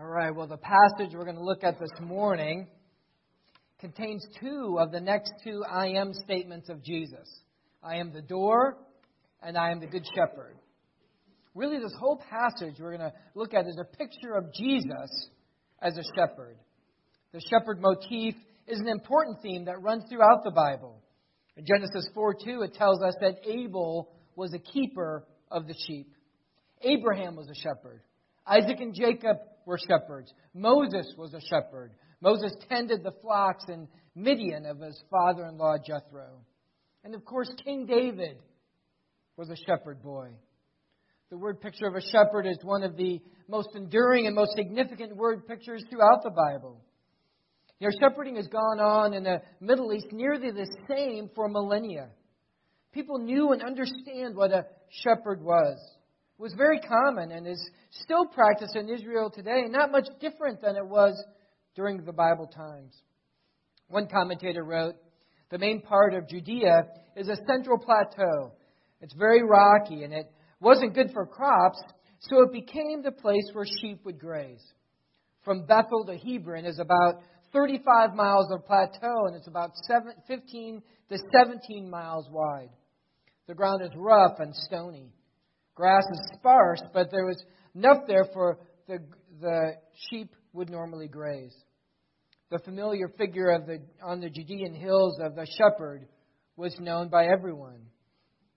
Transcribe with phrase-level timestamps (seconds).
[0.00, 2.68] All right, well, the passage we're going to look at this morning
[3.80, 7.28] contains two of the next two I am statements of Jesus
[7.82, 8.76] I am the door,
[9.42, 10.56] and I am the good shepherd.
[11.56, 15.30] Really, this whole passage we're going to look at is a picture of Jesus
[15.82, 16.56] as a shepherd.
[17.32, 18.36] The shepherd motif
[18.68, 21.02] is an important theme that runs throughout the Bible.
[21.56, 26.14] In Genesis 4 2, it tells us that Abel was a keeper of the sheep.
[26.82, 28.00] Abraham was a shepherd.
[28.46, 30.32] Isaac and Jacob were shepherds.
[30.54, 31.92] Moses was a shepherd.
[32.20, 33.86] Moses tended the flocks in
[34.16, 36.40] Midian of his father in law Jethro.
[37.04, 38.38] And of course, King David
[39.36, 40.30] was a shepherd boy.
[41.30, 45.14] The word picture of a shepherd is one of the most enduring and most significant
[45.14, 46.80] word pictures throughout the Bible.
[47.78, 52.08] You know, shepherding has gone on in the Middle East nearly the same for millennia.
[52.92, 55.78] People knew and understand what a shepherd was.
[56.38, 60.86] Was very common and is still practiced in Israel today, not much different than it
[60.86, 61.20] was
[61.74, 62.94] during the Bible times.
[63.88, 64.94] One commentator wrote,
[65.50, 66.86] the main part of Judea
[67.16, 68.52] is a central plateau.
[69.00, 70.30] It's very rocky and it
[70.60, 71.82] wasn't good for crops,
[72.20, 74.64] so it became the place where sheep would graze.
[75.44, 79.72] From Bethel to Hebron is about 35 miles of plateau and it's about
[80.26, 82.70] 15 to 17 miles wide.
[83.46, 85.12] The ground is rough and stony.
[85.78, 87.40] Grass is sparse, but there was
[87.72, 88.98] enough there for the,
[89.40, 89.74] the
[90.10, 91.54] sheep would normally graze.
[92.50, 96.08] The familiar figure of the, on the Judean hills of the shepherd
[96.56, 97.78] was known by everyone.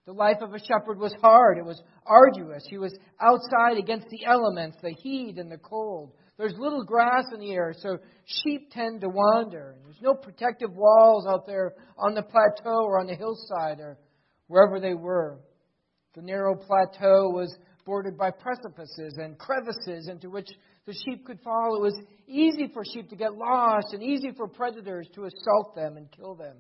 [0.08, 1.60] The life of a shepherd was hard.
[1.60, 2.64] It was arduous.
[2.68, 6.14] He was outside against the elements, the heat and the cold.
[6.40, 9.76] There's little grass in the air, so sheep tend to wander.
[9.84, 14.00] There's no protective walls out there on the plateau or on the hillside or
[14.48, 15.38] wherever they were.
[16.14, 20.50] The narrow plateau was bordered by precipices and crevices into which
[20.86, 21.76] the sheep could fall.
[21.76, 25.98] It was easy for sheep to get lost and easy for predators to assault them
[25.98, 26.58] and kill them.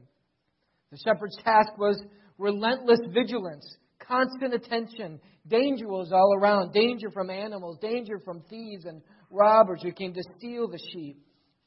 [0.91, 2.01] The shepherd's task was
[2.37, 3.65] relentless vigilance,
[3.99, 5.19] constant attention.
[5.47, 10.23] Danger was all around danger from animals, danger from thieves and robbers who came to
[10.37, 11.17] steal the sheep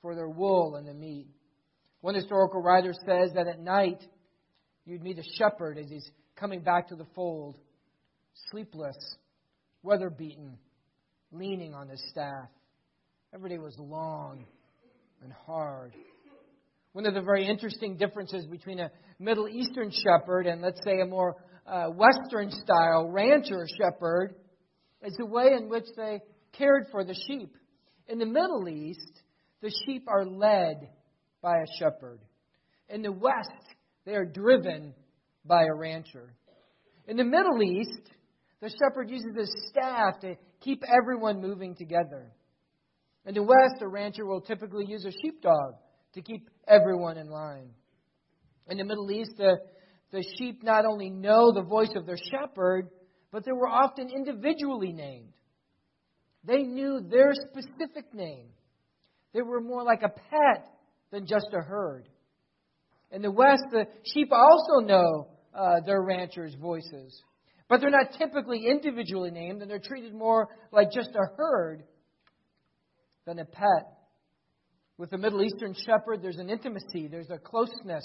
[0.00, 1.28] for their wool and the meat.
[2.00, 4.02] One historical writer says that at night
[4.84, 7.58] you'd meet a shepherd as he's coming back to the fold,
[8.50, 8.96] sleepless,
[9.82, 10.58] weather beaten,
[11.32, 12.48] leaning on his staff.
[13.34, 14.46] Every day was long
[15.22, 15.92] and hard.
[16.92, 21.06] One of the very interesting differences between a Middle Eastern shepherd and, let's say, a
[21.06, 21.36] more
[21.66, 24.36] uh, Western style rancher shepherd
[25.02, 26.20] is the way in which they
[26.52, 27.56] cared for the sheep.
[28.06, 29.20] In the Middle East,
[29.60, 30.88] the sheep are led
[31.42, 32.20] by a shepherd.
[32.88, 33.50] In the West,
[34.04, 34.94] they are driven
[35.44, 36.34] by a rancher.
[37.08, 38.10] In the Middle East,
[38.64, 42.32] the shepherd uses his staff to keep everyone moving together.
[43.26, 45.74] In the West, a rancher will typically use a sheepdog
[46.14, 47.68] to keep everyone in line.
[48.70, 49.58] In the Middle East, the,
[50.12, 52.88] the sheep not only know the voice of their shepherd,
[53.30, 55.34] but they were often individually named.
[56.42, 58.46] They knew their specific name.
[59.34, 60.66] They were more like a pet
[61.10, 62.08] than just a herd.
[63.10, 67.22] In the West, the sheep also know uh, their ranchers' voices.
[67.68, 71.84] But they're not typically individually named, and they're treated more like just a herd
[73.26, 73.94] than a pet.
[74.98, 78.04] With the Middle Eastern shepherd, there's an intimacy, there's a closeness.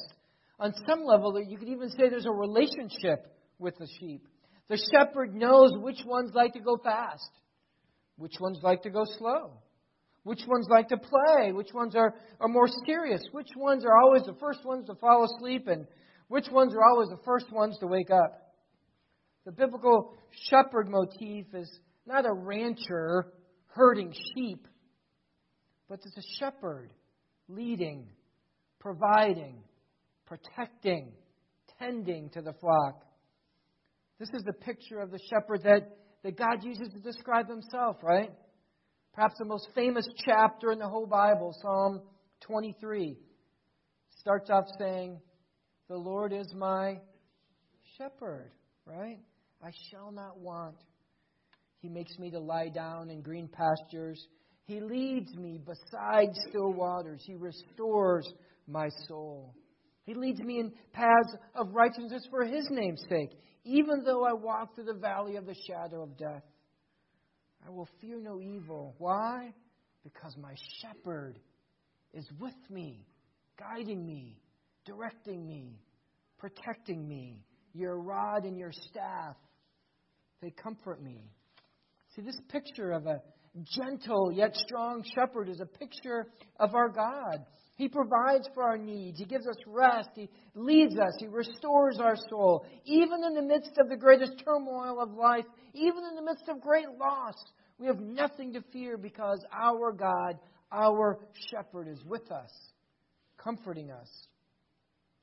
[0.60, 3.28] On some level, you could even say there's a relationship
[3.60, 4.28] with the sheep.
[4.70, 7.30] The shepherd knows which ones like to go fast,
[8.18, 9.52] which ones like to go slow,
[10.24, 14.24] which ones like to play, which ones are, are more serious, which ones are always
[14.24, 15.86] the first ones to fall asleep, and
[16.28, 18.49] which ones are always the first ones to wake up.
[19.46, 20.14] The biblical
[20.50, 23.34] shepherd motif is not a rancher
[23.68, 24.68] herding sheep,
[25.88, 26.92] but it's a shepherd
[27.48, 28.08] leading,
[28.80, 29.64] providing,
[30.26, 31.12] protecting,
[31.80, 33.04] tending to the flock.
[34.20, 38.32] This is the picture of the shepherd that, that God uses to describe himself, right?
[39.14, 42.02] Perhaps the most famous chapter in the whole Bible, Psalm
[42.42, 43.18] 23,
[44.20, 45.20] starts off saying,
[45.88, 47.00] The Lord is my
[47.98, 48.52] shepherd,
[48.90, 49.20] right?
[49.64, 50.76] I shall not want.
[51.80, 54.22] He makes me to lie down in green pastures.
[54.66, 57.22] He leads me beside still waters.
[57.26, 58.32] He restores
[58.68, 59.54] my soul.
[60.06, 63.32] He leads me in paths of righteousness for His name's sake.
[63.64, 66.44] Even though I walk through the valley of the shadow of death,
[67.66, 68.96] I will fear no evil.
[68.98, 69.54] Why?
[70.04, 71.40] Because my shepherd
[72.14, 73.06] is with me,
[73.60, 74.38] guiding me,
[74.86, 75.80] directing me,
[76.38, 77.44] protecting me.
[77.74, 79.36] Your rod and your staff,
[80.42, 81.22] they comfort me.
[82.16, 83.22] See, this picture of a
[83.76, 86.28] gentle yet strong shepherd is a picture
[86.60, 87.46] of our God.
[87.76, 89.20] He provides for our needs.
[89.20, 90.10] He gives us rest.
[90.14, 91.14] He leads us.
[91.20, 92.66] He restores our soul.
[92.86, 96.60] Even in the midst of the greatest turmoil of life, even in the midst of
[96.60, 97.36] great loss,
[97.78, 100.38] we have nothing to fear because our God,
[100.72, 101.20] our
[101.50, 102.52] shepherd, is with us,
[103.38, 104.10] comforting us.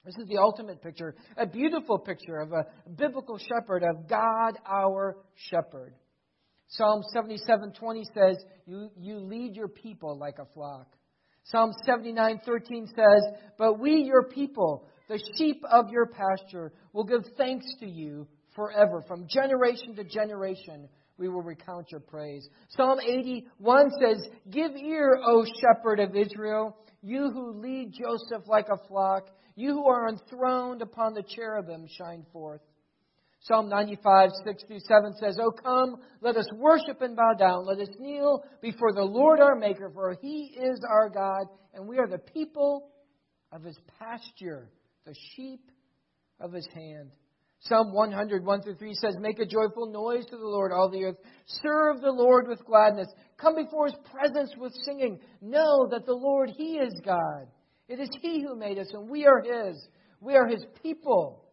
[0.06, 2.66] This is the ultimate picture, a beautiful picture of a
[2.96, 5.94] biblical shepherd, of God, our shepherd.
[6.68, 8.36] Psalm 77:20 says,
[8.66, 10.86] you, you lead your people like a flock.
[11.42, 13.22] Psalm 79:13 says,
[13.58, 19.02] "But we your people, the sheep of your pasture, will give thanks to you forever.
[19.08, 20.88] From generation to generation,
[21.18, 27.30] we will recount your praise." Psalm 81 says, "Give ear, O shepherd of Israel, you
[27.30, 32.60] who lead Joseph like a flock, you who are enthroned upon the cherubim, shine forth."
[33.40, 37.64] Psalm 95, 6 through 7 says, Oh, come, let us worship and bow down.
[37.64, 41.98] Let us kneel before the Lord our Maker, for he is our God, and we
[41.98, 42.88] are the people
[43.52, 44.68] of his pasture,
[45.04, 45.60] the sheep
[46.40, 47.12] of his hand.
[47.60, 51.04] Psalm 100, 1 through 3 says, Make a joyful noise to the Lord, all the
[51.04, 51.16] earth.
[51.62, 53.08] Serve the Lord with gladness.
[53.38, 55.20] Come before his presence with singing.
[55.40, 57.46] Know that the Lord, he is God.
[57.88, 59.88] It is he who made us, and we are his.
[60.20, 61.44] We are his people,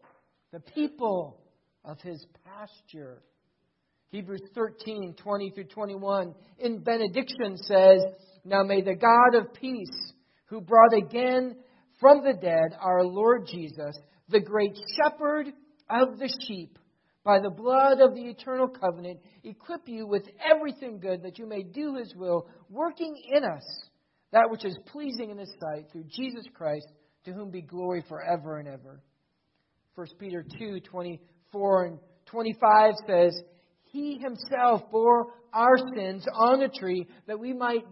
[0.52, 1.38] the people
[1.84, 3.22] of his pasture.
[4.08, 8.00] Hebrews 13, 20 through 21 in benediction says,
[8.44, 10.12] Now may the God of peace,
[10.46, 11.56] who brought again
[12.00, 13.96] from the dead our Lord Jesus,
[14.28, 15.48] the great shepherd
[15.88, 16.78] of the sheep,
[17.24, 21.62] by the blood of the eternal covenant, equip you with everything good that you may
[21.62, 23.88] do his will, working in us
[24.34, 26.88] that which is pleasing in his sight through Jesus Christ,
[27.24, 29.00] to whom be glory forever and ever.
[29.94, 31.20] 1 Peter 2, 20
[31.52, 33.40] 4 and 25 says,
[33.84, 37.84] He himself bore our sins on a tree that we might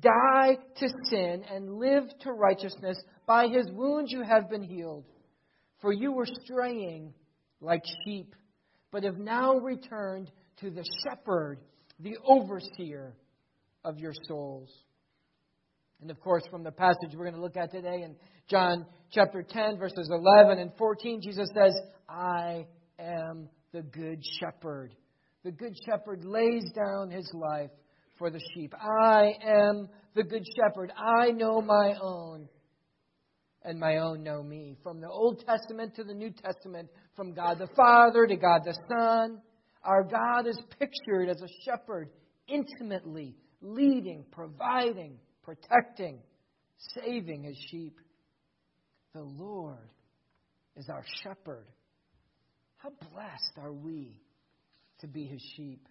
[0.00, 2.98] die to sin and live to righteousness.
[3.26, 5.06] By his wounds you have been healed.
[5.80, 7.14] For you were straying
[7.62, 8.34] like sheep,
[8.92, 10.30] but have now returned
[10.60, 11.60] to the shepherd,
[11.98, 13.14] the overseer
[13.84, 14.68] of your souls.
[16.00, 18.14] And of course, from the passage we're going to look at today in
[18.48, 21.74] John chapter 10, verses 11 and 14, Jesus says,
[22.08, 22.66] I
[22.98, 24.94] am the good shepherd.
[25.44, 27.70] The good shepherd lays down his life
[28.16, 28.74] for the sheep.
[28.80, 30.92] I am the good shepherd.
[30.96, 32.48] I know my own,
[33.64, 34.76] and my own know me.
[34.84, 38.78] From the Old Testament to the New Testament, from God the Father to God the
[38.88, 39.40] Son,
[39.82, 42.10] our God is pictured as a shepherd,
[42.46, 45.18] intimately leading, providing,
[45.48, 46.18] protecting,
[46.94, 47.98] saving his sheep.
[49.14, 49.88] The Lord
[50.76, 51.64] is our shepherd.
[52.76, 54.20] How blessed are we
[55.00, 55.88] to be his sheep?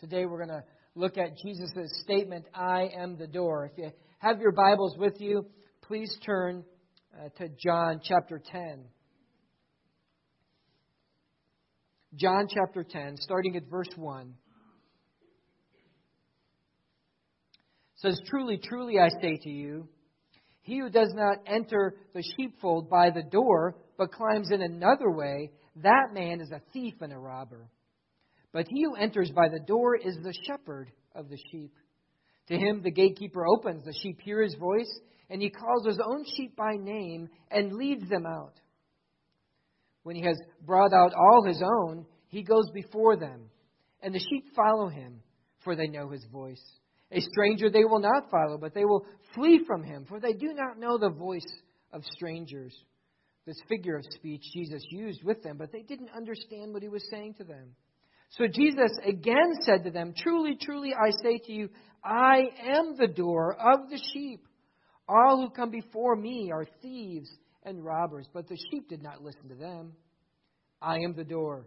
[0.00, 0.64] Today we're going to
[0.96, 3.70] look at Jesus' statement, I am the door.
[3.70, 5.46] If you have your Bibles with you,
[5.82, 6.64] please turn
[7.16, 8.86] uh, to John chapter 10.
[12.16, 14.34] John chapter 10, starting at verse 1.
[17.96, 19.88] Says, Truly, truly, I say to you,
[20.62, 25.50] he who does not enter the sheepfold by the door, but climbs in another way,
[25.76, 27.68] that man is a thief and a robber.
[28.52, 31.72] But he who enters by the door is the shepherd of the sheep.
[32.48, 34.90] To him the gatekeeper opens, the sheep hear his voice,
[35.28, 38.54] and he calls his own sheep by name and leads them out.
[40.02, 43.50] When he has brought out all his own, he goes before them,
[44.02, 45.20] and the sheep follow him,
[45.62, 46.62] for they know his voice.
[47.14, 50.52] A stranger they will not follow, but they will flee from him, for they do
[50.52, 51.46] not know the voice
[51.92, 52.74] of strangers
[53.46, 57.06] this figure of speech Jesus used with them, but they didn't understand what he was
[57.10, 57.74] saying to them.
[58.30, 61.68] So Jesus again said to them, Truly, truly, I say to you,
[62.02, 64.40] I am the door of the sheep.
[65.08, 67.28] All who come before me are thieves
[67.64, 69.92] and robbers, but the sheep did not listen to them.
[70.80, 71.66] I am the door.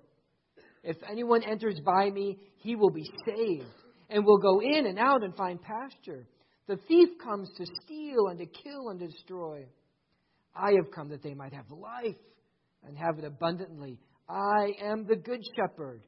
[0.84, 3.66] If anyone enters by me, he will be saved,
[4.10, 6.28] and will go in and out and find pasture.
[6.68, 9.66] The thief comes to steal and to kill and destroy.
[10.56, 12.16] I have come that they might have life
[12.84, 14.00] and have it abundantly.
[14.28, 16.02] I am the good shepherd.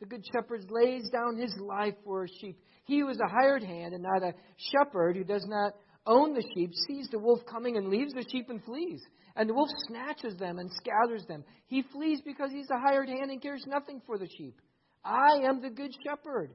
[0.00, 2.58] The good shepherd lays down his life for his sheep.
[2.84, 4.34] He who is a hired hand and not a
[4.72, 5.74] shepherd who does not
[6.06, 9.00] own the sheep sees the wolf coming and leaves the sheep and flees.
[9.36, 11.44] And the wolf snatches them and scatters them.
[11.66, 14.60] He flees because he's a hired hand and cares nothing for the sheep.
[15.04, 16.54] I am the good shepherd.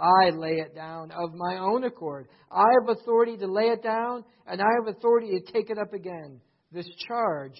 [0.00, 2.28] I lay it down of my own accord.
[2.50, 5.92] I have authority to lay it down, and I have authority to take it up
[5.92, 6.40] again.
[6.72, 7.54] This charge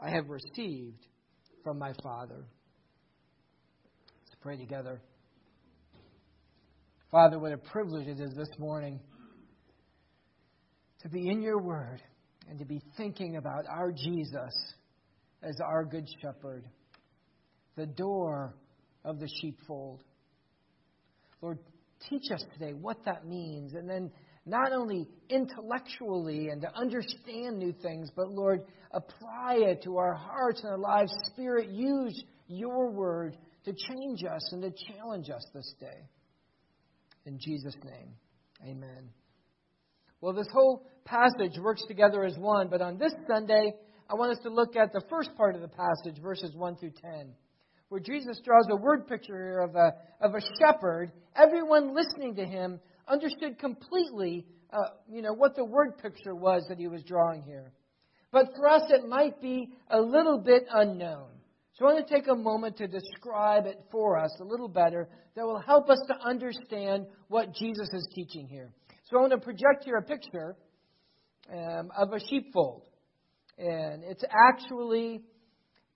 [0.00, 1.06] I have received
[1.64, 2.46] from my Father.
[4.24, 5.00] Let's pray together.
[7.10, 9.00] Father, what a privilege it is this morning
[11.00, 12.02] to be in your word
[12.48, 14.74] and to be thinking about our Jesus
[15.42, 16.64] as our good shepherd,
[17.76, 18.54] the door
[19.04, 20.02] of the sheepfold.
[21.40, 21.58] Lord,
[22.08, 24.10] teach us today what that means, and then
[24.44, 28.62] not only intellectually and to understand new things, but Lord,
[28.92, 31.12] apply it to our hearts and our lives.
[31.32, 36.08] Spirit, use your word to change us and to challenge us this day.
[37.24, 38.12] In Jesus' name,
[38.62, 39.10] amen.
[40.20, 43.74] Well, this whole passage works together as one, but on this Sunday,
[44.08, 46.92] I want us to look at the first part of the passage, verses 1 through
[47.02, 47.32] 10,
[47.88, 51.12] where Jesus draws a word picture here of a, of a shepherd.
[51.36, 56.78] Everyone listening to him understood completely uh, you know, what the word picture was that
[56.78, 57.72] he was drawing here.
[58.32, 61.28] But for us, it might be a little bit unknown.
[61.74, 65.08] So I want to take a moment to describe it for us a little better
[65.36, 68.72] that will help us to understand what Jesus is teaching here.
[69.04, 70.56] So I want to project here a picture
[71.52, 72.82] um, of a sheepfold.
[73.58, 75.22] And it's actually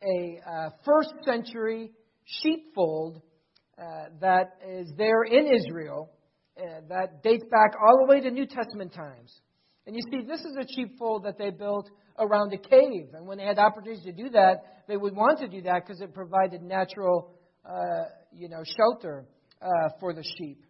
[0.02, 1.90] a uh, first century
[2.24, 3.22] sheepfold
[3.78, 3.84] uh,
[4.20, 6.10] that is there in Israel
[6.58, 9.40] uh, that dates back all the way to New Testament times.
[9.86, 11.88] And you see, this is a sheepfold that they built
[12.18, 13.08] around a cave.
[13.14, 16.00] And when they had opportunities to do that, they would want to do that because
[16.00, 17.32] it provided natural,
[17.64, 19.24] uh, you know, shelter
[19.62, 20.64] uh, for the sheep.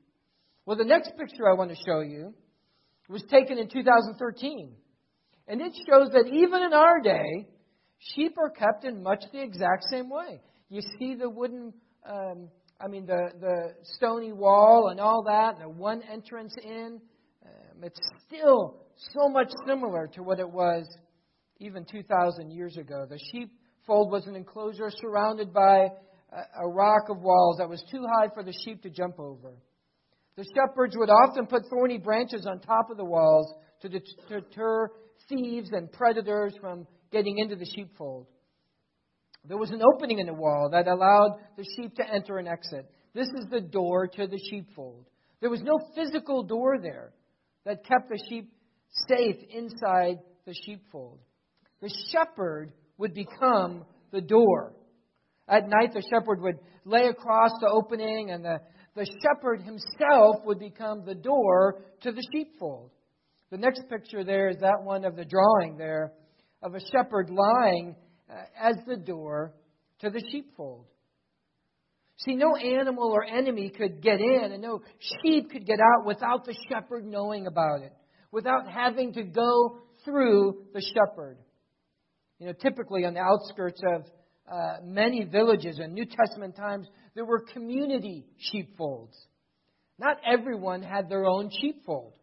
[0.65, 2.35] Well, the next picture I want to show you
[3.09, 4.73] was taken in 2013.
[5.49, 7.49] And it shows that even in our day,
[8.01, 10.41] sheep are kept in much the exact same way.
[10.69, 11.73] You see the wooden,
[12.09, 12.49] um,
[12.81, 17.01] I mean, the, the stony wall and all that, and the one entrance in.
[17.45, 18.81] Um, it's still
[19.13, 20.87] so much similar to what it was
[21.59, 23.07] even 2,000 years ago.
[23.09, 25.89] The sheepfold was an enclosure surrounded by
[26.33, 29.55] a, a rock of walls that was too high for the sheep to jump over.
[30.37, 33.53] The shepherds would often put thorny branches on top of the walls
[33.83, 34.91] to deter
[35.29, 38.27] thieves and predators from getting into the sheepfold.
[39.45, 42.87] There was an opening in the wall that allowed the sheep to enter and exit.
[43.15, 45.07] This is the door to the sheepfold.
[45.41, 47.13] There was no physical door there
[47.65, 48.53] that kept the sheep
[49.09, 51.19] safe inside the sheepfold.
[51.81, 54.75] The shepherd would become the door.
[55.49, 58.59] At night, the shepherd would lay across the opening, and the,
[58.95, 62.91] the shepherd himself would become the door to the sheepfold.
[63.51, 66.13] The next picture there is that one of the drawing there
[66.63, 67.97] of a shepherd lying
[68.31, 69.55] uh, as the door
[70.01, 70.87] to the sheepfold.
[72.19, 74.83] See, no animal or enemy could get in, and no
[75.23, 77.93] sheep could get out without the shepherd knowing about it,
[78.31, 81.39] without having to go through the shepherd.
[82.39, 84.05] You know, typically on the outskirts of
[84.51, 89.17] uh, many villages in New Testament times, there were community sheepfolds.
[89.99, 92.15] Not everyone had their own sheepfold.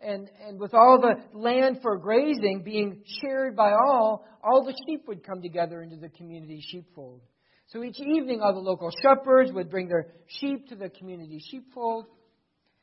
[0.00, 5.02] And, and with all the land for grazing being shared by all, all the sheep
[5.08, 7.20] would come together into the community sheepfold.
[7.68, 12.06] So each evening, all the local shepherds would bring their sheep to the community sheepfold.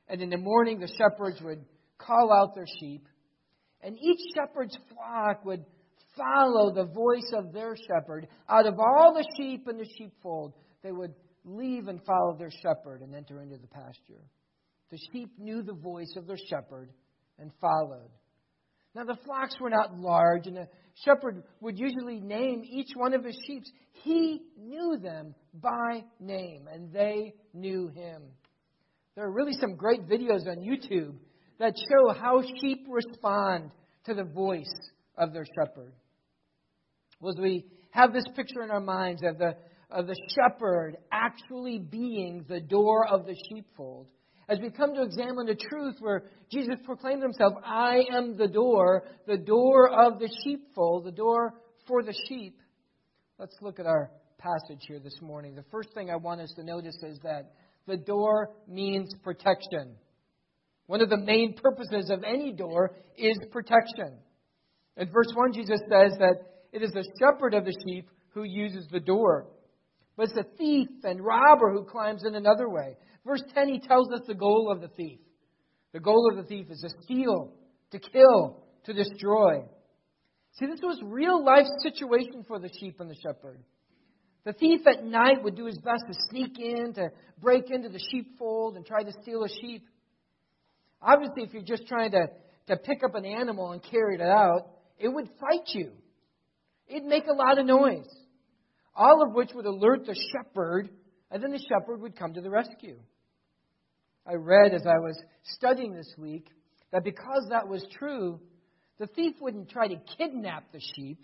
[0.08, 1.66] And in the morning, the shepherds would
[1.98, 3.08] call out their sheep.
[3.82, 5.66] And each shepherd's flock would
[6.18, 8.28] follow the voice of their shepherd.
[8.50, 10.54] Out of all the sheep in the sheepfold,
[10.84, 11.14] they would
[11.46, 14.24] leave and follow their shepherd and enter into the pasture.
[14.92, 16.92] The sheep knew the voice of their shepherd
[17.40, 18.10] and followed.
[18.94, 20.68] Now, the flocks were not large, and the
[21.04, 23.64] shepherd would usually name each one of his sheep.
[24.04, 28.22] He knew them by name, and they knew him.
[29.16, 31.16] There are really some great videos on YouTube
[31.60, 33.72] that show how sheep respond
[34.06, 34.74] to the voice
[35.18, 35.94] of their shepherd.
[37.20, 39.56] Well, as we have this picture in our minds of the,
[39.90, 44.08] of the shepherd actually being the door of the sheepfold,
[44.48, 49.04] as we come to examine the truth where Jesus proclaimed himself, I am the door,
[49.26, 51.54] the door of the sheepfold, the door
[51.88, 52.60] for the sheep.
[53.40, 55.56] Let's look at our passage here this morning.
[55.56, 57.54] The first thing I want us to notice is that
[57.88, 59.96] the door means protection.
[60.88, 64.20] One of the main purposes of any door is protection.
[64.98, 66.36] In verse 1, Jesus says that
[66.72, 69.48] it is the shepherd of the sheep who uses the door.
[70.16, 72.96] But it's a thief and robber who climbs in another way.
[73.26, 75.20] Verse 10, he tells us the goal of the thief.
[75.94, 77.54] The goal of the thief is to steal,
[77.92, 79.64] to kill, to destroy.
[80.60, 83.64] See, this was real life situation for the sheep and the shepherd.
[84.46, 87.10] The thief at night would do his best to sneak in, to
[87.42, 89.88] break into the sheepfold and try to steal a sheep.
[91.02, 92.28] Obviously, if you're just trying to,
[92.68, 95.92] to pick up an animal and carry it out, it would fight you.
[96.88, 98.08] It'd make a lot of noise.
[98.96, 100.90] All of which would alert the shepherd,
[101.32, 103.00] and then the shepherd would come to the rescue.
[104.28, 106.48] I read as I was studying this week
[106.92, 108.40] that because that was true,
[109.00, 111.20] the thief wouldn't try to kidnap the sheep.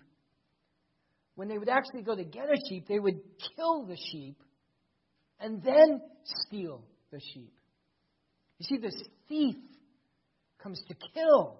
[1.35, 3.19] When they would actually go to get a sheep, they would
[3.55, 4.37] kill the sheep
[5.39, 6.01] and then
[6.45, 7.53] steal the sheep.
[8.59, 9.55] You see, this thief
[10.61, 11.59] comes to kill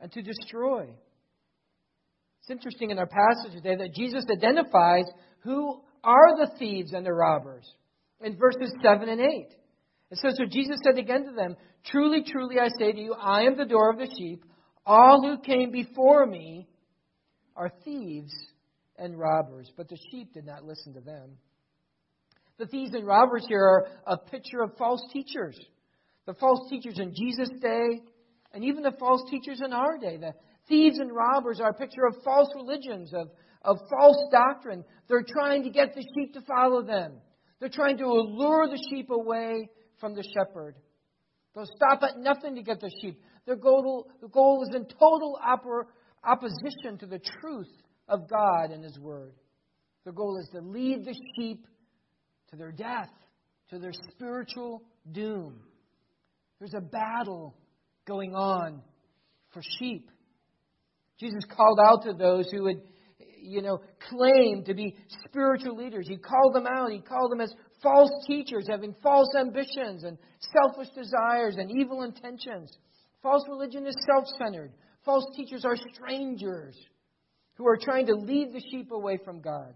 [0.00, 0.88] and to destroy.
[2.40, 5.04] It's interesting in our passage today that Jesus identifies
[5.40, 7.64] who are the thieves and the robbers
[8.20, 9.46] in verses 7 and 8.
[10.12, 13.42] It says, So Jesus said again to them, Truly, truly, I say to you, I
[13.42, 14.44] am the door of the sheep.
[14.84, 16.68] All who came before me
[17.56, 18.32] are thieves
[18.98, 21.38] and robbers, but the sheep did not listen to them.
[22.58, 25.58] The thieves and robbers here are a picture of false teachers.
[26.26, 28.02] The false teachers in Jesus' day,
[28.52, 30.18] and even the false teachers in our day.
[30.18, 30.34] The
[30.68, 33.28] thieves and robbers are a picture of false religions, of,
[33.62, 34.84] of false doctrine.
[35.08, 37.14] They're trying to get the sheep to follow them.
[37.60, 39.70] They're trying to allure the sheep away
[40.02, 40.74] from the shepherd.
[41.54, 43.22] They'll stop at nothing to get the sheep.
[43.46, 45.38] Their goal, the goal is in total
[46.24, 47.70] opposition to the truth
[48.08, 49.32] of God and His Word.
[50.02, 51.64] Their goal is to lead the sheep
[52.50, 53.10] to their death,
[53.70, 54.82] to their spiritual
[55.12, 55.60] doom.
[56.58, 57.54] There's a battle
[58.04, 58.82] going on
[59.52, 60.10] for sheep.
[61.20, 62.82] Jesus called out to those who would,
[63.40, 63.78] you know,
[64.10, 64.96] claim to be
[65.28, 66.08] spiritual leaders.
[66.08, 66.90] He called them out.
[66.90, 72.76] He called them as false teachers, having false ambitions and selfish desires and evil intentions.
[73.22, 74.72] False religion is self centered.
[75.04, 76.76] False teachers are strangers
[77.54, 79.74] who are trying to lead the sheep away from God.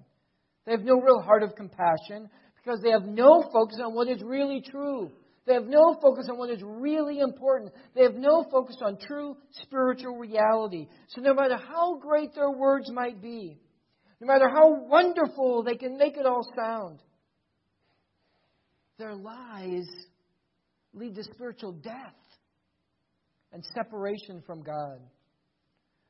[0.65, 4.23] They have no real heart of compassion because they have no focus on what is
[4.23, 5.11] really true.
[5.47, 7.73] They have no focus on what is really important.
[7.95, 10.89] They have no focus on true spiritual reality.
[11.09, 13.57] So no matter how great their words might be,
[14.21, 17.01] no matter how wonderful they can make it all sound,
[18.99, 19.87] their lies
[20.95, 22.15] lead to spiritual death
[23.53, 25.01] and separation from God.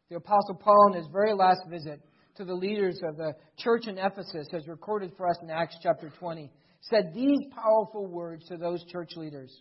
[0.09, 2.01] The Apostle Paul, in his very last visit
[2.37, 6.13] to the leaders of the church in Ephesus, as recorded for us in Acts chapter
[6.19, 6.51] 20,
[6.83, 9.53] said these powerful words to those church leaders.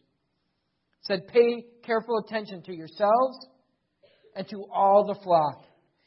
[1.02, 3.38] Said, Pay careful attention to yourselves
[4.36, 5.64] and to all the flock,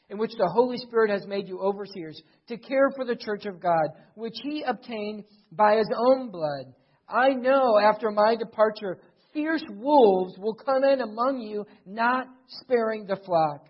[0.09, 3.61] in which the Holy Spirit has made you overseers, to care for the church of
[3.61, 6.73] God, which he obtained by his own blood.
[7.09, 8.99] I know after my departure,
[9.33, 13.65] fierce wolves will come in among you, not sparing the flock.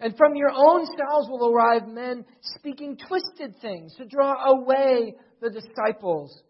[0.00, 5.50] And from your own selves will arrive men speaking twisted things to draw away the
[5.50, 6.42] disciples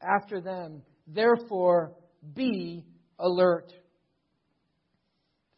[0.00, 0.82] after them.
[1.06, 1.92] Therefore,
[2.34, 2.84] be
[3.18, 3.72] alert.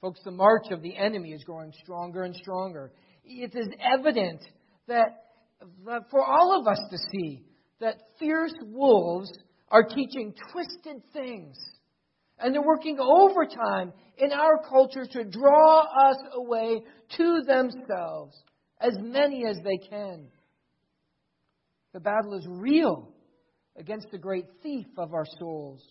[0.01, 2.92] Folks, the march of the enemy is growing stronger and stronger.
[3.24, 4.42] It is evident
[4.87, 5.24] that
[6.11, 7.44] for all of us to see
[7.81, 9.31] that fierce wolves
[9.70, 11.57] are teaching twisted things.
[12.38, 16.83] And they're working overtime in our culture to draw us away
[17.16, 18.37] to themselves,
[18.81, 20.28] as many as they can.
[21.92, 23.09] The battle is real
[23.76, 25.83] against the great thief of our souls.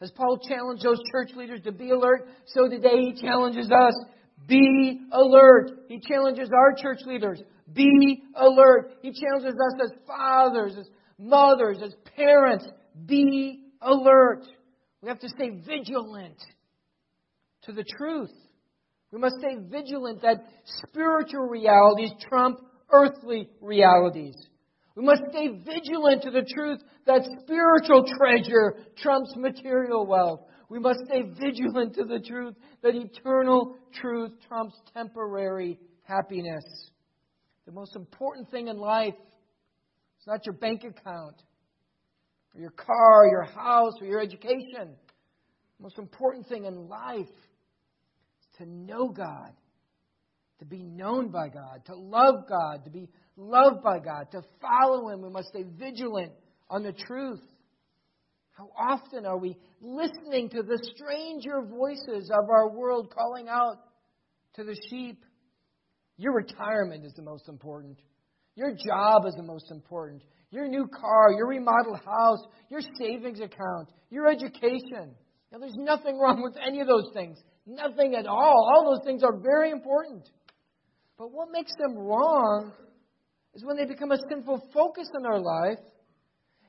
[0.00, 3.94] As Paul challenged those church leaders to be alert, so today he challenges us
[4.46, 5.70] be alert.
[5.88, 8.92] He challenges our church leaders be alert.
[9.02, 12.66] He challenges us as fathers, as mothers, as parents
[13.06, 14.44] be alert.
[15.02, 16.38] We have to stay vigilant
[17.62, 18.32] to the truth.
[19.12, 24.34] We must stay vigilant that spiritual realities trump earthly realities.
[24.94, 30.40] We must stay vigilant to the truth that spiritual treasure trumps material wealth.
[30.68, 36.64] We must stay vigilant to the truth that eternal truth trumps temporary happiness.
[37.64, 41.36] The most important thing in life is not your bank account,
[42.58, 44.96] or your car, your house, or your education.
[45.78, 49.52] The most important thing in life is to know God,
[50.58, 55.08] to be known by God, to love God, to be loved by God, to follow
[55.08, 55.22] Him.
[55.22, 56.32] We must stay vigilant
[56.68, 57.40] on the truth.
[58.50, 63.76] How often are we listening to the stranger voices of our world calling out
[64.54, 65.24] to the sheep?
[66.16, 67.98] Your retirement is the most important.
[68.56, 73.88] Your job is the most important your new car, your remodeled house, your savings account,
[74.10, 75.14] your education.
[75.52, 77.38] Now, there's nothing wrong with any of those things.
[77.66, 78.70] Nothing at all.
[78.74, 80.28] All those things are very important.
[81.18, 82.72] But what makes them wrong
[83.54, 85.78] is when they become a sinful focus in our life,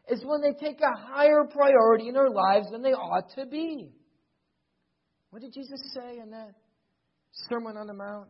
[0.10, 3.92] is when they take a higher priority in our lives than they ought to be.
[5.30, 6.56] What did Jesus say in that
[7.48, 8.30] Sermon on the Mount?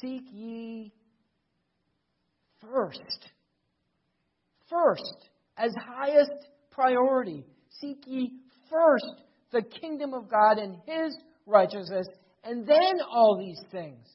[0.00, 0.92] Seek ye
[2.60, 3.28] first.
[4.70, 7.44] First, as highest priority.
[7.80, 8.32] Seek ye
[8.70, 12.06] first the kingdom of God and his righteousness,
[12.44, 14.06] and then all these things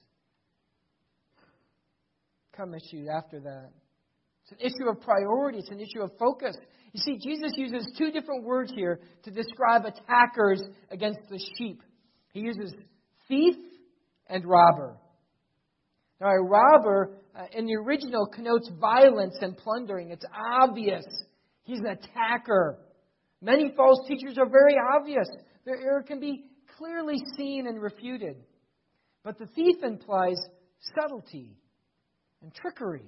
[2.56, 3.72] come issue after that.
[4.44, 6.56] It's an issue of priority, it's an issue of focus.
[6.92, 10.62] You see, Jesus uses two different words here to describe attackers
[10.92, 11.82] against the sheep.
[12.34, 12.74] He uses
[13.28, 13.56] thief
[14.28, 14.98] and robber.
[16.22, 20.12] Now, a robber uh, in the original connotes violence and plundering.
[20.12, 20.26] It's
[20.62, 21.06] obvious.
[21.64, 22.80] He's an attacker.
[23.42, 25.28] Many false teachers are very obvious.
[25.66, 26.46] Their error can be
[26.78, 28.38] clearly seen and refuted.
[29.24, 30.38] But the thief implies
[30.96, 31.58] subtlety
[32.42, 33.06] and trickery.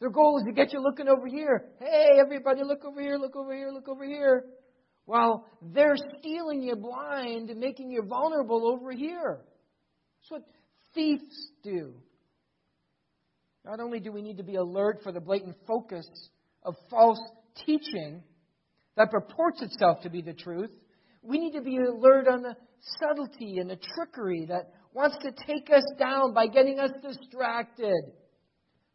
[0.00, 1.68] Their goal is to get you looking over here.
[1.80, 4.44] Hey, everybody, look over here, look over here, look over here.
[5.06, 9.38] While they're stealing you blind and making you vulnerable over here.
[10.20, 10.42] That's what
[10.94, 11.94] thieves do.
[13.66, 16.06] Not only do we need to be alert for the blatant focus
[16.62, 17.18] of false
[17.66, 18.22] teaching
[18.96, 20.70] that purports itself to be the truth,
[21.20, 22.54] we need to be alert on the
[23.00, 28.12] subtlety and the trickery that wants to take us down by getting us distracted,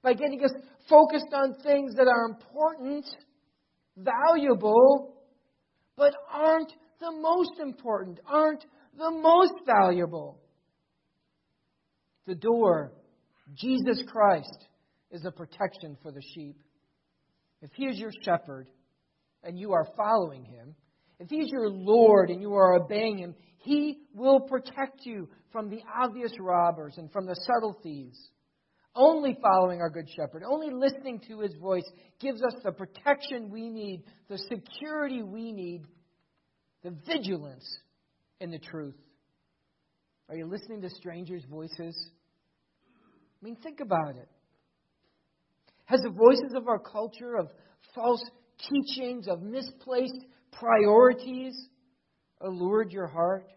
[0.02, 0.54] by getting us
[0.90, 3.06] focused on things that are important,
[3.98, 5.16] valuable,
[5.98, 8.64] but aren't the most important, aren't
[8.98, 10.40] the most valuable.
[12.26, 12.94] The door,
[13.56, 14.68] Jesus Christ,
[15.12, 16.56] is a protection for the sheep.
[17.62, 18.68] If He is your shepherd
[19.44, 20.76] and you are following Him,
[21.20, 25.82] if He's your Lord and you are obeying Him, He will protect you from the
[26.02, 28.18] obvious robbers and from the subtle thieves.
[28.96, 33.70] Only following our Good Shepherd, only listening to His voice gives us the protection we
[33.70, 35.84] need, the security we need,
[36.84, 37.66] the vigilance
[38.40, 38.96] in the truth.
[40.30, 41.96] Are you listening to strangers' voices?
[43.42, 44.30] I mean, think about it.
[45.86, 47.50] Has the voices of our culture, of
[47.96, 48.24] false
[48.70, 51.54] teachings, of misplaced priorities
[52.40, 53.48] allured your heart?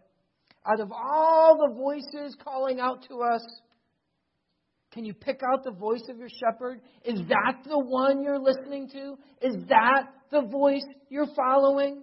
[0.66, 3.42] Out of all the voices calling out to us,
[4.92, 6.80] can you pick out the voice of your shepherd?
[7.04, 9.18] Is that the one you're listening to?
[9.42, 12.02] Is that the voice you're following?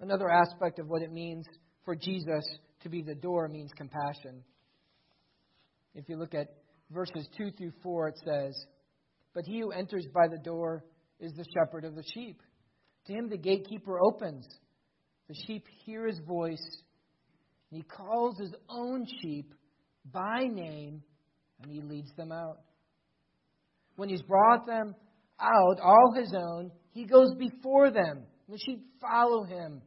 [0.00, 1.46] Another aspect of what it means
[1.84, 2.44] for Jesus
[2.82, 4.44] to be the door means compassion.
[5.94, 6.48] If you look at
[6.90, 8.66] verses 2 through 4, it says,
[9.34, 10.84] But he who enters by the door
[11.20, 12.40] is the shepherd of the sheep.
[13.06, 14.46] To him the gatekeeper opens.
[15.28, 16.82] The sheep hear his voice,
[17.70, 19.54] and he calls his own sheep
[20.10, 21.02] by name,
[21.62, 22.58] and he leads them out.
[23.96, 24.94] When he's brought them
[25.40, 28.24] out, all his own, he goes before them.
[28.46, 29.82] And the sheep follow him.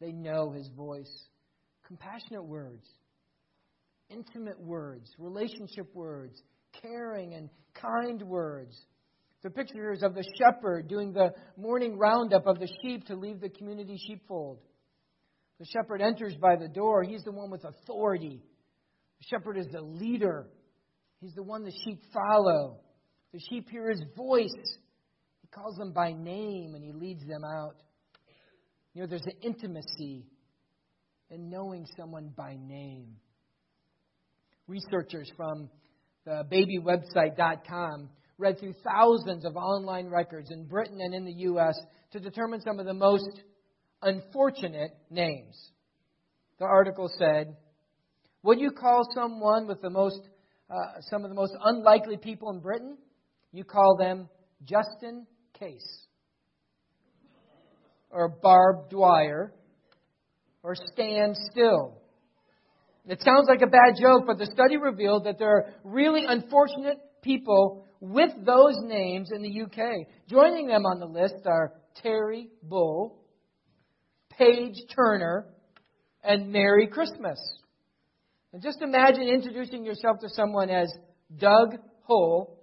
[0.00, 1.28] They know his voice.
[1.86, 2.86] Compassionate words,
[4.10, 6.42] intimate words, relationship words,
[6.82, 8.86] caring and kind words
[9.42, 13.48] the pictures of the shepherd doing the morning roundup of the sheep to leave the
[13.48, 14.58] community sheepfold.
[15.60, 17.04] The shepherd enters by the door.
[17.04, 18.42] He's the one with authority.
[19.20, 20.48] The shepherd is the leader.
[21.20, 22.80] He's the one the sheep follow.
[23.32, 24.48] The sheep hear his voice.
[25.42, 27.76] He calls them by name and he leads them out.
[28.94, 30.26] You know, there's an intimacy
[31.30, 33.16] in knowing someone by name.
[34.68, 35.70] Researchers from
[36.26, 41.74] the babywebsite.com read through thousands of online records in Britain and in the U.S.
[42.12, 43.40] to determine some of the most
[44.02, 45.56] unfortunate names.
[46.58, 47.56] The article said,
[48.42, 50.20] Would you call someone with the most,
[50.70, 52.98] uh, some of the most unlikely people in Britain?
[53.52, 54.28] You call them
[54.64, 55.26] Justin
[55.58, 56.06] Case,
[58.10, 59.50] or Barb Dwyer,
[60.62, 62.02] or Stand Still.
[63.08, 66.98] It sounds like a bad joke, but the study revealed that there are really unfortunate
[67.22, 70.06] people with those names in the UK.
[70.28, 73.24] Joining them on the list are Terry Bull,
[74.30, 75.46] Paige Turner,
[76.22, 77.38] and Merry Christmas.
[78.52, 80.92] And just imagine introducing yourself to someone as
[81.38, 82.58] Doug Hull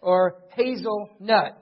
[0.00, 1.60] or Hazel Nut.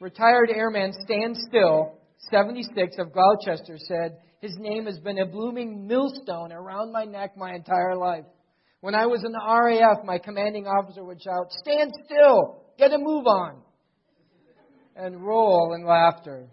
[0.00, 1.98] Retired airman Stan Still,
[2.30, 7.52] 76 of Gloucester, said, His name has been a blooming millstone around my neck my
[7.52, 8.24] entire life.
[8.80, 12.62] When I was in the RAF, my commanding officer would shout, Stand still!
[12.78, 13.60] Get a move on!
[14.94, 16.46] And roll in laughter.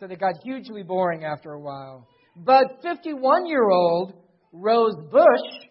[0.00, 2.08] So they got hugely boring after a while.
[2.34, 4.14] But 51 year old
[4.52, 5.68] Rose Bush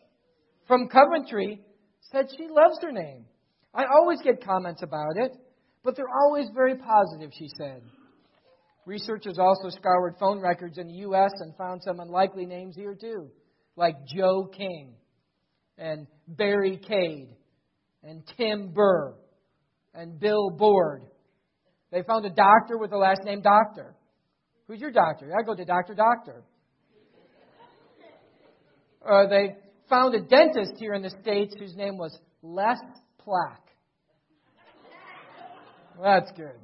[0.65, 1.59] from Coventry
[2.13, 3.25] said she loves her name.
[3.73, 5.33] I always get comments about it,
[5.83, 7.81] but they're always very positive, she said.
[8.85, 11.31] Researchers also scoured phone records in the U.S.
[11.39, 13.29] and found some unlikely names here too,
[13.75, 14.93] like Joe King
[15.77, 17.29] and Barry Cade
[18.03, 19.15] and Tim Burr
[19.95, 21.03] and Bill Board.
[21.91, 23.95] They found a doctor with the last name Doctor.
[24.67, 25.31] Who's your doctor?
[25.37, 26.43] I go to Doctor Doctor.
[29.07, 29.55] Uh, they
[29.89, 32.77] found a dentist here in the States whose name was Les
[33.19, 33.61] Plack.
[36.01, 36.59] That's good.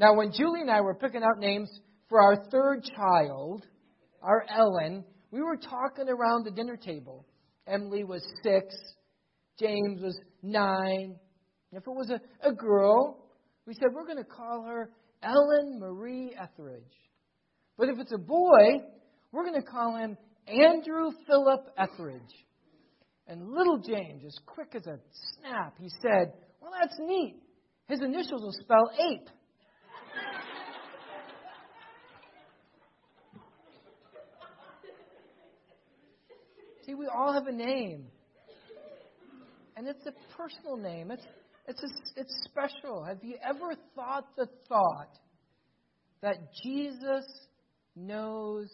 [0.00, 1.68] Now, when Julie and I were picking out names
[2.08, 3.66] for our third child,
[4.22, 7.26] our Ellen, we were talking around the dinner table.
[7.66, 8.74] Emily was six,
[9.58, 11.16] James was nine.
[11.70, 13.26] If it was a, a girl,
[13.66, 14.90] we said we're going to call her
[15.22, 16.96] Ellen Marie Etheridge.
[17.76, 18.80] But if it's a boy,
[19.32, 20.16] we're going to call him
[20.48, 22.46] Andrew Philip Etheridge.
[23.26, 24.98] And little James, as quick as a
[25.36, 27.36] snap, he said, Well, that's neat.
[27.86, 29.28] His initials will spell ape.
[36.86, 38.06] See, we all have a name.
[39.76, 41.10] And it's a personal name.
[41.10, 41.24] It's,
[41.66, 43.04] it's, a, it's special.
[43.04, 45.16] Have you ever thought the thought
[46.22, 47.24] that Jesus
[47.94, 48.68] knows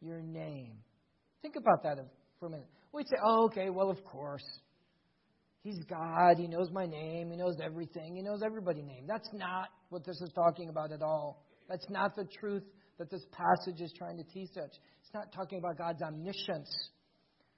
[0.00, 0.74] your name?
[1.42, 1.96] Think about that
[2.38, 2.68] for a minute.
[2.92, 4.44] We'd say, oh, okay, well, of course.
[5.66, 6.38] He's God.
[6.38, 7.32] He knows my name.
[7.32, 8.14] He knows everything.
[8.14, 9.04] He knows everybody's name.
[9.08, 11.42] That's not what this is talking about at all.
[11.68, 12.62] That's not the truth
[13.00, 14.70] that this passage is trying to teach us.
[15.00, 16.70] It's not talking about God's omniscience.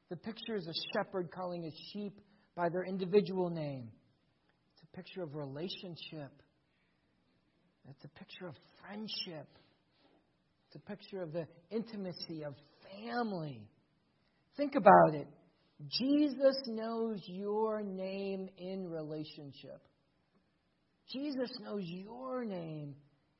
[0.08, 2.18] The picture is a shepherd calling his sheep
[2.56, 3.90] by their individual name.
[4.72, 6.32] It's a picture of relationship.
[7.90, 9.48] It's a picture of friendship.
[10.66, 12.54] It's a picture of the intimacy of
[12.90, 13.68] family.
[14.56, 15.28] Think about it.
[15.86, 19.80] Jesus knows your name in relationship.
[21.12, 22.96] Jesus knows your name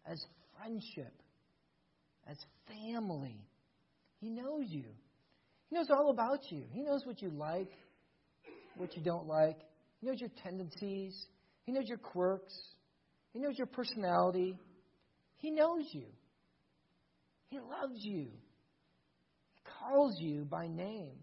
[0.07, 0.24] as
[0.57, 1.12] friendship,
[2.29, 2.37] as
[2.68, 3.44] family.
[4.20, 4.85] He knows you.
[5.68, 6.62] He knows all about you.
[6.70, 7.72] He knows what you like,
[8.77, 9.59] what you don't like.
[10.01, 11.14] He knows your tendencies.
[11.64, 12.55] He knows your quirks.
[13.33, 14.57] He knows your personality.
[15.38, 16.07] He knows you.
[17.51, 18.29] He loves you.
[19.55, 21.16] He calls you by name.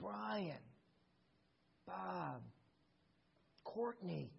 [0.00, 0.62] Brian,
[1.86, 2.42] Bob,
[3.64, 4.30] Courtney,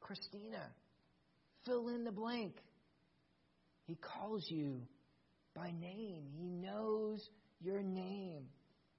[0.00, 0.70] Christina.
[1.64, 2.54] Fill in the blank.
[3.86, 4.82] He calls you
[5.54, 6.24] by name.
[6.34, 7.28] He knows
[7.60, 8.44] your name.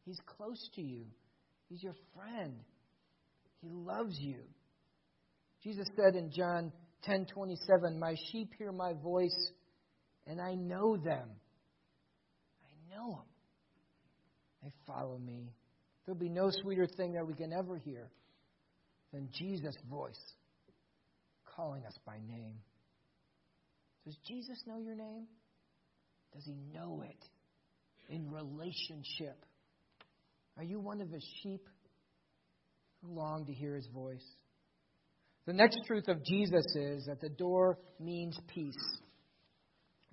[0.06, 1.06] He's close to you.
[1.70, 2.54] He's your friend.
[3.62, 4.40] He loves you.
[5.64, 6.72] Jesus said in John
[7.04, 9.52] 10:27, "My sheep hear my voice,
[10.26, 11.40] and I know them.
[12.64, 13.28] I know them.
[14.62, 15.54] They follow me.
[16.06, 18.10] There'll be no sweeter thing that we can ever hear
[19.12, 20.20] than Jesus' voice
[21.56, 22.56] calling us by name.
[24.06, 25.28] Does Jesus know your name?
[26.34, 27.30] Does he know it?
[28.10, 29.46] in relationship.
[30.58, 31.68] Are you one of his sheep
[33.02, 34.26] who long to hear his voice?
[35.46, 39.00] The next truth of Jesus is that the door means peace.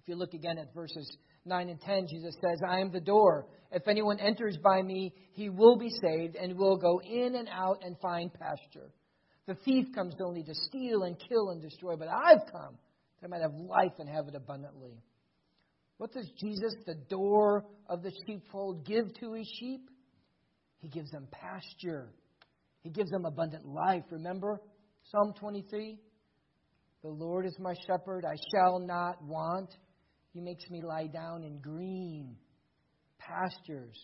[0.02, 1.08] If you look again at verses
[1.44, 3.46] 9 and 10, Jesus says, I am the door.
[3.72, 7.82] If anyone enters by me, he will be saved and will go in and out
[7.84, 8.90] and find pasture.
[9.46, 12.76] The thief comes only to steal and kill and destroy, but I've come
[13.20, 15.02] that I might have life and have it abundantly.
[15.98, 19.90] What does Jesus, the door of the sheepfold, give to his sheep?
[20.78, 22.08] He gives them pasture.
[22.82, 24.04] He gives them abundant life.
[24.10, 24.60] Remember
[25.10, 25.98] Psalm 23?
[27.02, 29.70] The Lord is my shepherd, I shall not want.
[30.32, 32.36] He makes me lie down in green
[33.18, 33.98] pastures.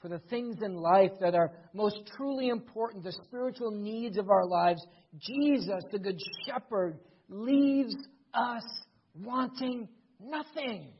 [0.00, 4.46] For the things in life that are most truly important, the spiritual needs of our
[4.46, 4.84] lives,
[5.18, 7.94] Jesus, the Good Shepherd, leaves
[8.34, 8.64] us
[9.14, 9.88] wanting
[10.20, 10.92] nothing.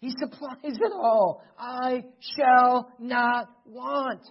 [0.00, 1.42] He supplies it all.
[1.58, 2.04] I
[2.36, 4.22] shall not want.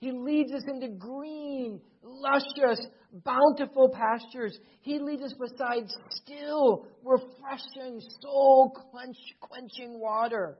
[0.00, 2.86] He leads us into green, luscious,
[3.24, 4.58] bountiful pastures.
[4.80, 8.76] He leads us beside still, refreshing, soul
[9.40, 10.58] quenching water.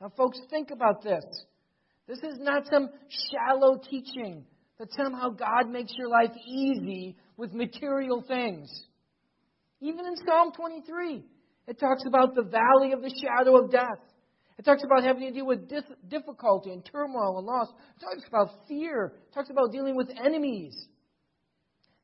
[0.00, 1.24] Now, folks, think about this.
[2.06, 2.88] This is not some
[3.30, 4.44] shallow teaching
[4.78, 8.68] that somehow God makes your life easy with material things.
[9.80, 11.24] Even in Psalm 23,
[11.68, 14.00] it talks about the valley of the shadow of death.
[14.58, 15.70] It talks about having to deal with
[16.08, 17.68] difficulty and turmoil and loss.
[17.96, 19.12] It talks about fear.
[19.28, 20.74] It talks about dealing with enemies.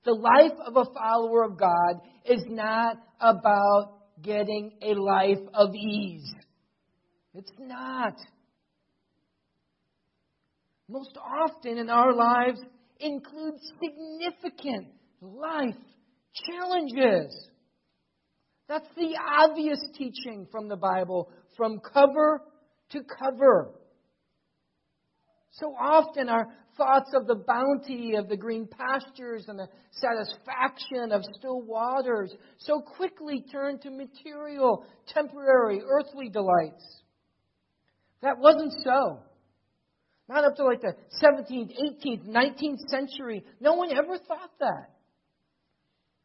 [0.07, 6.33] The life of a follower of God is not about getting a life of ease.
[7.35, 8.15] It's not.
[10.89, 12.61] Most often in our lives
[13.01, 14.87] include significant
[15.21, 15.75] life
[16.49, 17.51] challenges.
[18.69, 22.43] That's the obvious teaching from the Bible, from cover
[22.91, 23.73] to cover.
[25.51, 31.23] So often our thoughts of the bounty of the green pastures and the satisfaction of
[31.39, 37.03] still waters so quickly turn to material, temporary, earthly delights.
[38.23, 39.21] That wasn't so.
[40.29, 41.73] Not up to like the 17th,
[42.05, 43.45] 18th, 19th century.
[43.61, 44.91] No one ever thought that.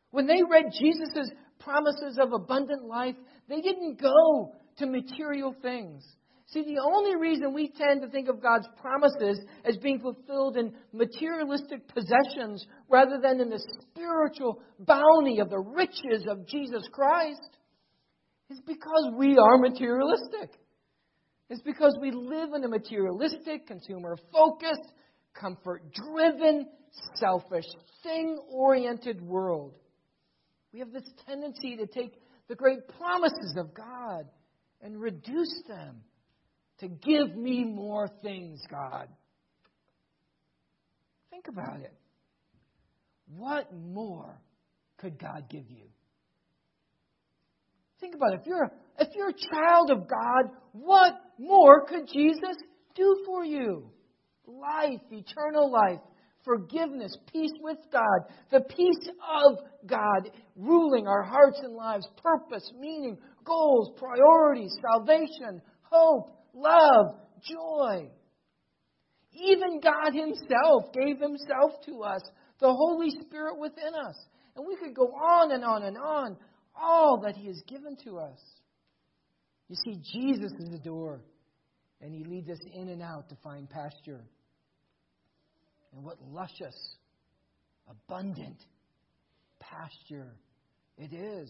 [0.10, 3.16] When they read Jesus' promises of abundant life,
[3.48, 6.04] they didn't go to material things.
[6.52, 10.74] See, the only reason we tend to think of God's promises as being fulfilled in
[10.92, 17.58] materialistic possessions rather than in the spiritual bounty of the riches of Jesus Christ
[18.50, 20.60] is because we are materialistic.
[21.50, 24.92] It's because we live in a materialistic, consumer focused,
[25.34, 26.68] comfort driven,
[27.16, 27.66] selfish,
[28.04, 29.76] thing oriented world.
[30.74, 34.26] We have this tendency to take the great promises of God
[34.82, 36.02] and reduce them
[36.82, 39.08] to give me more things, God.
[41.30, 41.94] Think about it.
[43.38, 44.42] What more
[44.98, 45.86] could God give you?
[48.00, 48.40] Think about it.
[48.42, 52.58] If you're, if you're a child of God, what more could Jesus
[52.96, 53.90] do for you?
[54.48, 56.00] Life, eternal life,
[56.44, 63.18] forgiveness, peace with God, the peace of God ruling our hearts and lives, purpose, meaning,
[63.46, 68.10] goals, priorities, salvation, hope, love, joy.
[69.34, 72.22] Even God Himself gave Himself to us,
[72.60, 74.16] the Holy Spirit within us.
[74.56, 76.38] And we could go on and on and on,
[76.76, 78.40] all that He has given to us.
[79.68, 81.22] You see, Jesus is the door,
[82.02, 84.22] and He leads us in and out to find pasture.
[85.94, 86.76] And what luscious,
[87.90, 88.58] abundant
[89.60, 90.36] pasture
[90.98, 91.50] it is.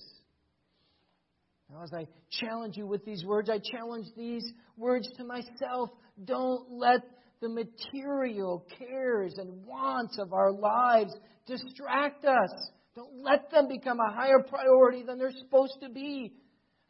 [1.72, 4.44] Now, as I challenge you with these words, I challenge these
[4.76, 5.90] words to myself.
[6.26, 7.02] Don't let
[7.40, 11.14] the material cares and wants of our lives
[11.48, 12.50] distract us.
[12.94, 16.34] Don't let them become a higher priority than they're supposed to be.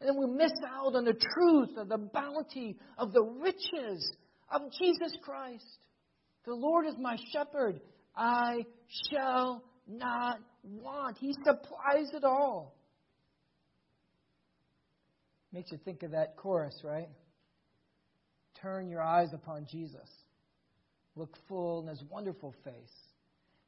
[0.00, 4.12] And then we miss out on the truth of the bounty of the riches
[4.50, 5.78] of Jesus Christ.
[6.44, 7.80] The Lord is my shepherd.
[8.16, 8.64] I
[9.10, 11.18] shall not want.
[11.18, 12.74] He supplies it all.
[15.52, 17.08] Makes you think of that chorus, right?
[18.60, 20.08] Turn your eyes upon Jesus.
[21.14, 22.94] Look full in his wonderful face.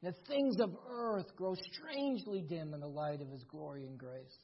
[0.01, 4.37] The things of earth grow strangely dim in the light of his glory and grace.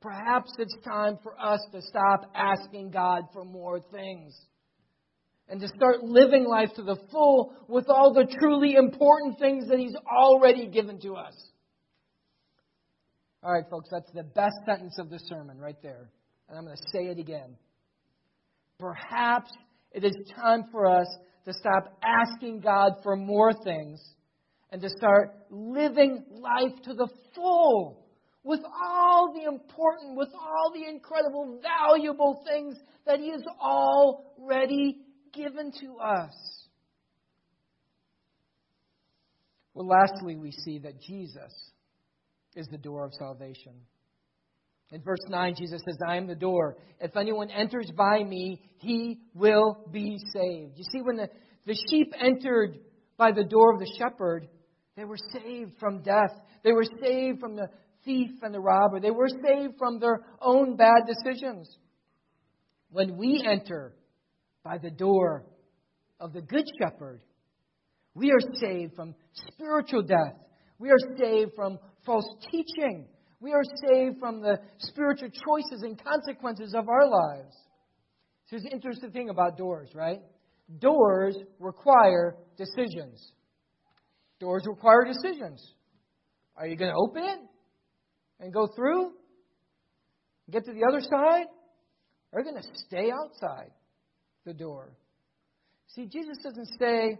[0.00, 4.34] Perhaps it's time for us to stop asking God for more things
[5.48, 9.78] and to start living life to the full with all the truly important things that
[9.78, 11.34] He's already given to us.
[13.42, 16.08] All right, folks, that's the best sentence of the sermon right there.
[16.50, 17.56] And I'm going to say it again.
[18.78, 19.50] Perhaps
[19.92, 21.06] it is time for us
[21.44, 24.02] to stop asking God for more things
[24.72, 28.04] and to start living life to the full
[28.42, 34.98] with all the important, with all the incredible, valuable things that He has already
[35.32, 36.32] given to us.
[39.74, 41.52] Well, lastly, we see that Jesus
[42.56, 43.74] is the door of salvation.
[44.92, 46.76] In verse 9, Jesus says, I am the door.
[46.98, 50.76] If anyone enters by me, he will be saved.
[50.76, 51.28] You see, when the,
[51.64, 52.78] the sheep entered
[53.16, 54.48] by the door of the shepherd,
[54.96, 56.32] they were saved from death.
[56.64, 57.68] They were saved from the
[58.04, 58.98] thief and the robber.
[58.98, 61.68] They were saved from their own bad decisions.
[62.90, 63.94] When we enter
[64.64, 65.44] by the door
[66.18, 67.20] of the Good Shepherd,
[68.14, 70.34] we are saved from spiritual death.
[70.78, 73.06] We are saved from false teaching.
[73.40, 77.56] We are saved from the spiritual choices and consequences of our lives.
[78.50, 80.20] Here's the interesting thing about doors, right?
[80.78, 83.32] Doors require decisions.
[84.40, 85.64] Doors require decisions.
[86.56, 87.38] Are you going to open it
[88.40, 89.12] and go through?
[90.50, 91.46] Get to the other side?
[92.32, 93.70] Or are you going to stay outside
[94.44, 94.92] the door?
[95.88, 97.18] See, Jesus doesn't say,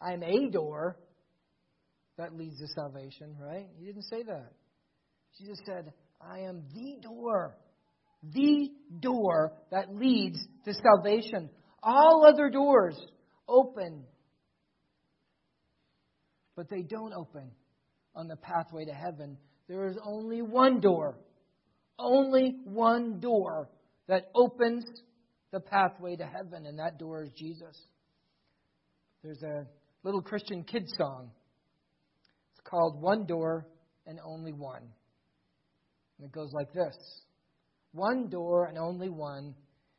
[0.00, 0.96] I'm a door
[2.16, 3.66] that leads to salvation, right?
[3.78, 4.52] He didn't say that.
[5.38, 7.56] Jesus said, I am the door,
[8.22, 8.70] the
[9.00, 11.50] door that leads to salvation.
[11.82, 12.98] All other doors
[13.48, 14.04] open,
[16.56, 17.50] but they don't open
[18.14, 19.36] on the pathway to heaven,
[19.68, 21.18] there is only one door.
[21.98, 23.68] Only one door
[24.08, 24.84] that opens
[25.52, 27.76] the pathway to heaven, and that door is Jesus.
[29.22, 29.66] There's a
[30.02, 31.30] little Christian kid song.
[32.52, 33.66] It's called One Door
[34.06, 34.82] and Only One.
[36.18, 36.96] And it goes like this
[37.92, 39.54] One door and only one,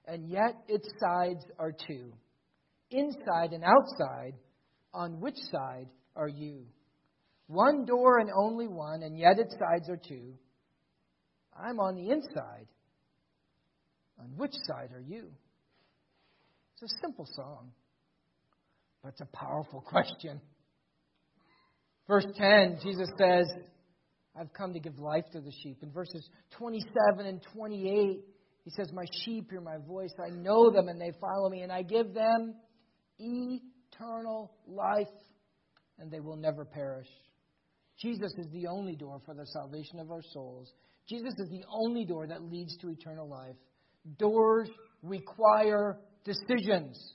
[0.05, 2.13] and yet its sides are two.
[2.91, 4.33] Inside and outside,
[4.93, 6.65] on which side are you?
[7.47, 10.33] One door and only one, and yet its sides are two.
[11.57, 12.67] I'm on the inside.
[14.19, 15.29] On which side are you?
[16.73, 17.71] It's a simple song,
[19.03, 20.41] but it's a powerful question.
[22.07, 23.47] Verse 10, Jesus says,
[24.39, 25.77] I've come to give life to the sheep.
[25.81, 26.27] In verses
[26.57, 28.19] 27 and 28,
[28.63, 30.11] he says, My sheep hear my voice.
[30.19, 32.55] I know them and they follow me, and I give them
[33.17, 35.07] eternal life,
[35.99, 37.07] and they will never perish.
[38.01, 40.73] Jesus is the only door for the salvation of our souls.
[41.07, 43.55] Jesus is the only door that leads to eternal life.
[44.17, 44.69] Doors
[45.01, 47.13] require decisions.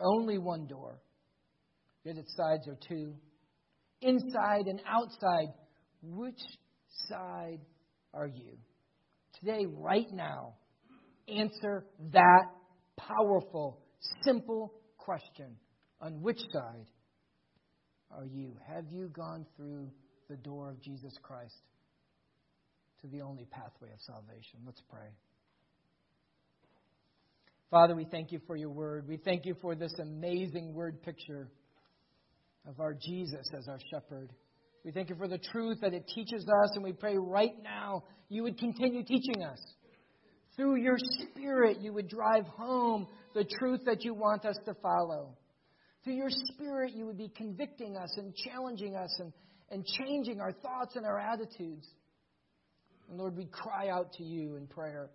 [0.00, 0.98] Only one door,
[2.04, 3.14] yet its sides are two.
[4.02, 5.54] Inside and outside,
[6.02, 6.40] which
[7.08, 7.60] side
[8.12, 8.58] are you?
[9.38, 10.54] Today, right now,
[11.28, 12.46] answer that
[12.98, 13.78] powerful,
[14.24, 15.56] simple question.
[16.00, 16.90] On which side
[18.10, 18.56] are you?
[18.66, 19.88] Have you gone through
[20.28, 21.54] the door of Jesus Christ
[23.00, 24.60] to the only pathway of salvation?
[24.66, 25.08] Let's pray.
[27.70, 29.08] Father, we thank you for your word.
[29.08, 31.48] We thank you for this amazing word picture
[32.66, 34.30] of our Jesus as our shepherd.
[34.84, 38.04] We thank you for the truth that it teaches us, and we pray right now
[38.28, 39.60] you would continue teaching us.
[40.56, 45.36] Through your Spirit, you would drive home the truth that you want us to follow.
[46.04, 49.32] Through your Spirit, you would be convicting us and challenging us and,
[49.70, 51.88] and changing our thoughts and our attitudes.
[53.08, 55.10] And Lord, we cry out to you in prayer.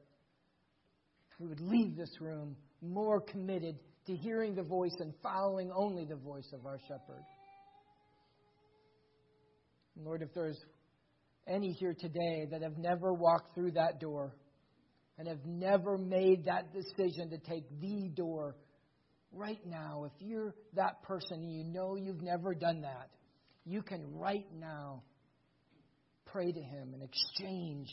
[1.40, 3.76] We would leave this room more committed
[4.08, 7.24] to hearing the voice and following only the voice of our shepherd.
[9.98, 10.60] And Lord, if there's
[11.48, 14.32] any here today that have never walked through that door
[15.18, 18.56] and have never made that decision to take the door
[19.32, 23.10] right now, if you're that person and you know you've never done that,
[23.66, 25.02] you can right now
[26.26, 27.88] pray to Him and exchange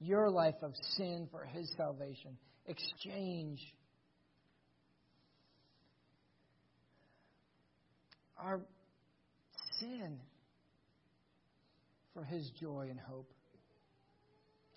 [0.00, 2.38] your life of sin for His salvation.
[2.66, 3.60] Exchange
[8.38, 8.62] our
[9.78, 10.18] sin
[12.14, 13.30] for His joy and hope.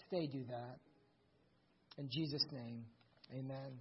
[0.10, 0.80] Today, do that.
[1.98, 2.86] In Jesus' name,
[3.32, 3.74] amen.